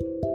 [0.00, 0.33] Thank you.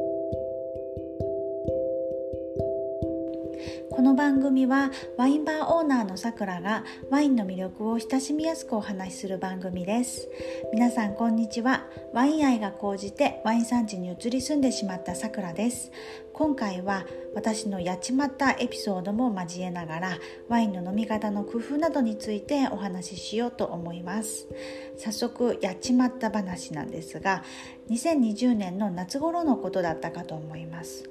[4.00, 10.29] この番組はワインバーオーナーのさくらがワインの魅力を親しみやすくお話しする番組です。
[10.71, 11.86] 皆さんこんにちは。
[12.13, 15.91] ワイン愛が高じてワイン産地に移り住んでしまったさくらです。
[16.31, 24.47] 今回は私のやっちまったエピソードも交えながらワインの飲み方の工夫などについてお話ししようと思います。
[24.95, 27.43] 早速やっちまった話なんですが
[27.89, 31.03] 2020年の夏頃のことだったかと思います。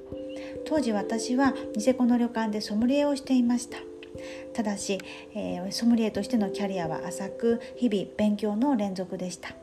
[0.64, 3.78] 当時私はニセコの旅館でソムリエをしていました。
[4.52, 4.98] ただし、
[5.34, 9.54] えー、ソムリエとしてのキャリアは浅く日々勉強の連続でした。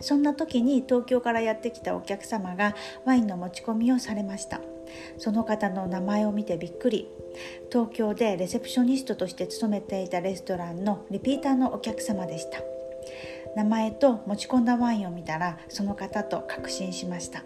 [0.00, 4.60] そんな時に東京からやってきたお客様がワインの持ち込みをされました。
[5.18, 7.08] その方の名前を見てびっくり。
[7.70, 12.60] 東京でレセプショニストとして勤めていたレストランのリピーターのお客様でした。
[13.56, 17.44] 名前と持ち込んだワインを見たらその方と確信しました。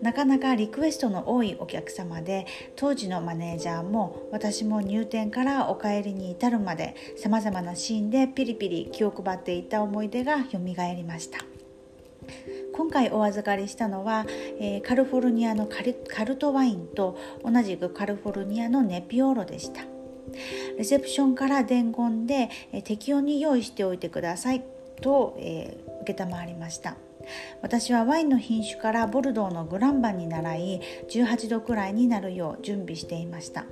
[0.00, 11.38] なかなかリクエストの多いお客様で当時のマネージャーも私も入店からお帰りに至るまでさまざまなシーンでピリピリ気を配っていた思い出がよみがえりました。
[12.72, 14.24] 今回お預かりしたのは、
[14.58, 19.82] えー、カルフォルニアのカルトワインと同じくカルフォルニアのネピオーロでした。
[20.78, 24.62] レセプションから伝言で、えー、適温に用意しておいてください
[25.00, 26.96] と、えー、承りました。
[27.62, 33.64] 私はワインの品種からボルドーのグランバンに習い18度くらいになるよう準備していました。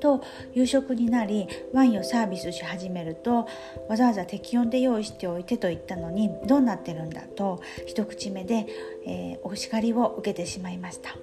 [0.00, 3.48] と夕食になりワインをサービスし始めると
[3.88, 8.66] わざわざ適温で用意しておいてと言ったのにどうなってるんだと一口目で、
[9.06, 11.16] えー、お叱りを受けてしまいました。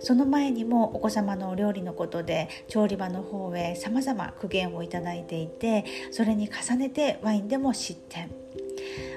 [0.00, 8.30] その前にもお子様のお料理のことで調理場の方へさまざま苦言をいただいていてそれに重ねてワインでも失点。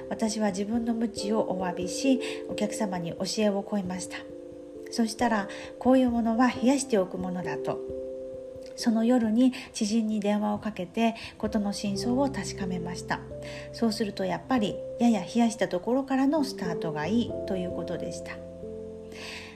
[0.08, 4.16] 私は自分の無知をお詫びしお客様に教えを請いました。
[4.90, 7.80] そしたらこういうものは冷やしておくものだと。
[8.76, 13.20] その夜に知人に電話をかけて事の真相を確かめました。
[13.72, 18.36] そうするとやっぱりやや冷やしたところからのスタートがいいということでした。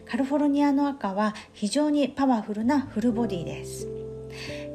[0.06, 4.00] カリフォルニアの赤は非常にパワフルなフルボディです。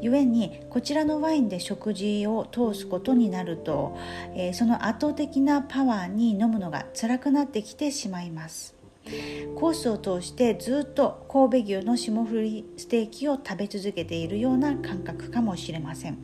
[0.02, 3.98] 故にこちらのワインで食事を通すことになると、
[4.36, 8.76] えー、その圧倒的なパワーに飲むのが辛くなってきてしまいます。
[9.56, 16.18] コースを通してずっと神戸牛の霜降りステーキを食べ続けているような感覚かもしれません。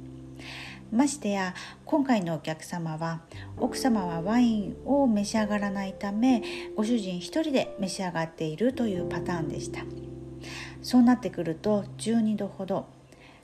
[0.91, 1.55] ましてや
[1.85, 3.21] 今回のお客様は
[3.57, 6.43] 奥様はワインを召し上がらないため
[6.75, 9.81] ご主人一人で召し上がっているというパターンでした。
[10.81, 12.87] そうなってくると12度ほど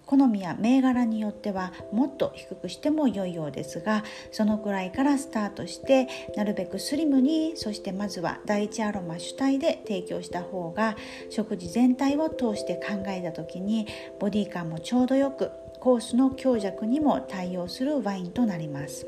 [0.08, 10.96] 好みや銘柄によってはもっと低くしても良いようですがそのくらいからスタートしてなるべくスリムにそしてまずは第一アロマ主体で提供した方が
[11.30, 13.86] 食事全体を通して考えた時に
[14.20, 19.06] ボディ感もちょうどよくコースの強弱にも対応するワインとなります。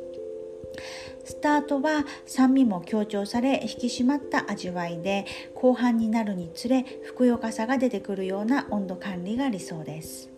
[1.23, 10.28] スタートは酸味も強調され引き締まった味わいで後半になるにつれふくよかさが出てくるような温度管理が理想です。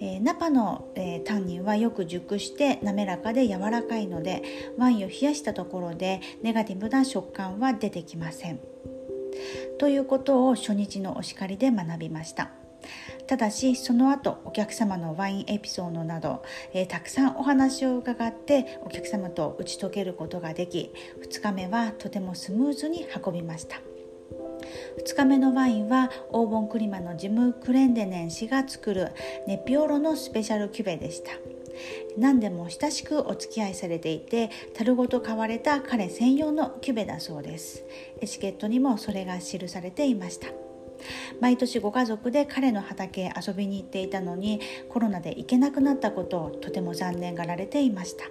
[0.00, 4.42] えー、ナパの、えー、タンニンはよく熟して滑らかで柔らかいので
[4.76, 8.60] ワインを冷やしたところでネガティブな食感は出てきません。
[9.78, 12.50] ということを初日のお叱りで学びました。
[13.26, 16.42] ただしその後お客様のワインエピソードなど、
[16.74, 23.80] えー、たくさんお話を伺ってお客様と打ち解けることができ2日目はとてもスムーズに運びました。
[24.98, 29.12] 2日目のワインはオーボンクリマのジム・クレンデネン氏が作る
[29.46, 31.30] ネピオロのスペシャルキュベでした。
[32.16, 37.84] 何でも親しくお付き合いされていて樽ごと買われた彼専用のキュベだそうです。
[38.20, 40.48] エチケットにもそれが記されていました。
[41.40, 48.24] 毎年ご家族で彼の畑へ遊びに行っていたのにコロナで行けなくなったことをとても残念がられていました、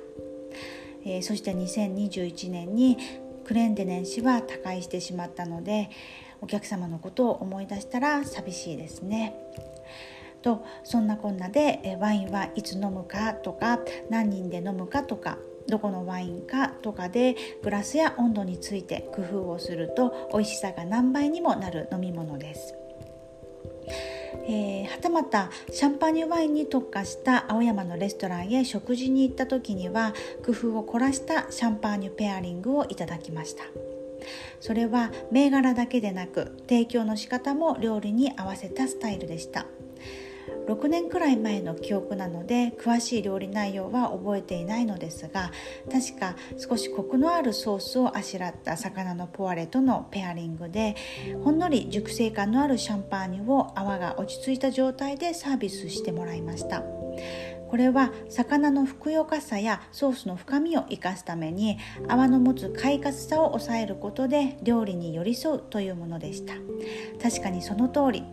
[1.05, 2.97] えー、そして2021年に
[3.45, 5.89] クレンデネン氏は他界してしまったので
[6.43, 9.33] お客様のことを思い出したら寂しいですね。
[10.41, 13.79] とそんなこんなでワインはいつ飲むかとか
[14.09, 15.37] 何人で飲むかとか
[15.69, 22.75] どこのワインかとかでグラスや温度について工夫をすると美味しさが何倍にもなる飲み物です。
[24.45, 30.13] えー、はたまたシャンパーニュワインに特化した青山のレストランへ食事に行った時には
[30.45, 33.63] 工夫を凝らしたシャンパーニュペアリングをいただきました
[34.59, 39.65] それは銘柄だけでなく提供の仕方も料理に合わせたスタイルでした
[40.67, 45.51] 6年くらい前の記憶なので詳しい料理内容は覚えていないのですが
[45.91, 50.95] 確か少しコクのあるソースをあしらった魚のポワレとのペアリングで
[51.43, 56.83] ほんのり熟成感のあるシャンパーニュを泡が落ち着いた状態でサービスしてもらいました。
[57.73, 66.53] これは魚のふくよかさやソースの深みを生かすために泡の持つ快活さを抑えることで料理に寄り添うというものでした。
[67.19, 68.23] 確かにその通り。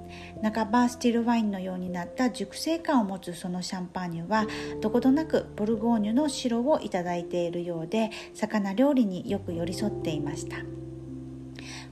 [0.42, 4.46] 半ばスティルワインのようになった熟成感を持つそのシャンパーニュは
[4.82, 10.56] どことなくボルゴーニュの白をいただいているようで魚料理によく寄り添っていました。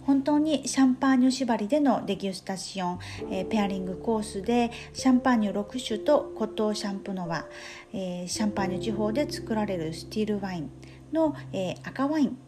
[0.09, 2.99] 本当にシャンパーニュ縛りでのデギュスタシオン、
[3.31, 7.45] えー、ペアリングコースでシャンパーニュ6種とコトーシャンプノワ、
[7.93, 10.71] えー、シャンパーニュ地方で作られるスティルワイン
[11.13, 12.39] の、えー、赤ワイン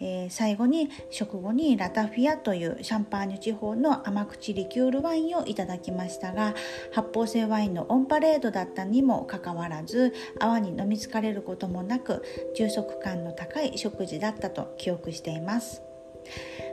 [0.00, 6.54] え、最後に食後にラタフィアというシャンパーニュ地方の甘口リキュールワインをいただきましたが
[6.92, 12.22] 発泡性ワインのオンパレードだったにもかかわらず泡に飲み疲れることもなく
[12.54, 15.82] 充足感の高い食事だったと記憶しています。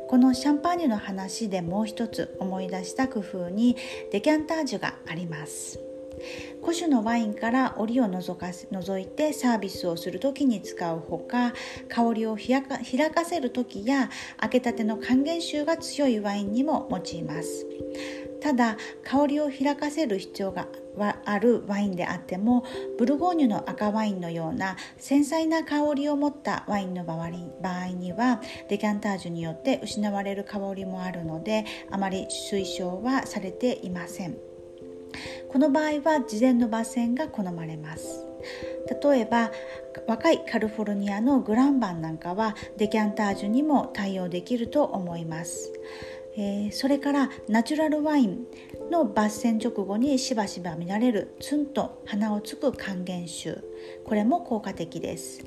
[0.07, 3.75] このシャンパーニュの話でもう一つ思い出した工夫に
[4.12, 5.80] デキャンタージュがあります。
[6.62, 11.54] 古酒のワインから折を除か除いてサービスをする時に使うほか
[11.90, 17.66] 香りを開か開かせる時や開けたての還元臭が強いワインにも用います。
[18.46, 20.68] ただ香りを開かせる必要が
[21.26, 22.64] あるワインであっても
[22.96, 27.30] ブルゴーニュの赤ワインのような繊細な香りを持ったワインの場合
[27.88, 28.40] には
[28.70, 34.38] デキャンタージュによって失われる香りもあるのであまり推奨はされていません。
[35.52, 38.28] この場合は事前の抜栓が好まれます。
[39.02, 39.52] 例えば
[40.06, 45.74] 若いカリフォルニアのグランバンなんかはデキャンタージュにも対応できると思います。
[46.38, 48.46] えー、それからナチュラルワイン
[48.92, 53.64] の抜栓直後にしばしば見られるツンと鼻をつく還元臭
[54.04, 55.44] これも効果的です。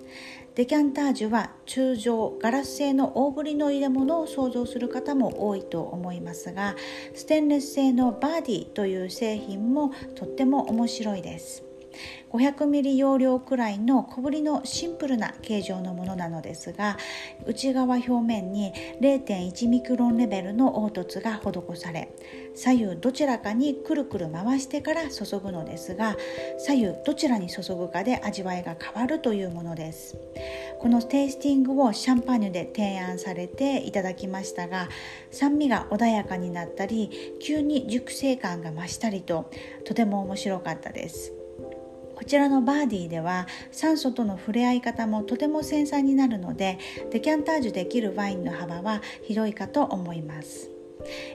[0.54, 6.74] デキャンタージュは通常ガラス製の大ぶりの入れ物を想像する方も多いと思いますが
[7.14, 11.67] ステンレス製のバーディという製品もとっても面白いです。
[12.30, 16.98] 500ミリ容量くらいの小ぶりのシンプルな形状のものなのですが
[17.46, 22.12] 内側表面に0.1ミクロンレベルの凹凸が施され
[22.54, 26.16] 左右どちらかにくるくる回してから注ぐのですが
[26.58, 30.18] 左右どちらに注ぐかで味わいが変わるというものです。
[30.80, 34.88] このテイスティングをシャンパーニュで提案されていただきましたが
[35.30, 39.50] 酸味が穏やかになったり急に熟成感が増したりと
[39.84, 41.37] とても面白かったです。
[42.18, 46.76] こちらのバーディーでは酸素との触れ合い方もとても繊細になるので
[47.12, 50.68] デキャンタージュできるワインの幅は広いかと思います、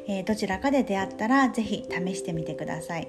[0.09, 3.07] えー、どちらかで出会ったら是非試してみてください。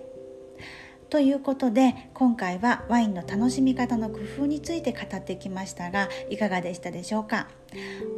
[1.11, 7.49] ということで今回はワインの楽しみ方の工夫について語ってきましたがいかがでしたでしょうか？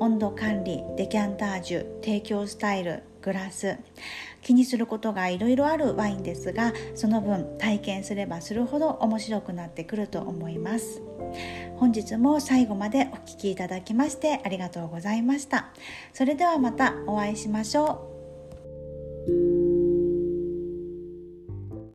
[0.00, 3.76] 温度管理デキャンタージュ提供スタイルグラス
[4.40, 11.02] 気にすることがいろいろあるワインですがその分体験すればするほど面白くなってくると思います。
[11.76, 15.66] 本日も最後までお聴きいただきましてありがとうございました。
[16.12, 18.08] それではまたお会いしましょ
[19.28, 19.55] う。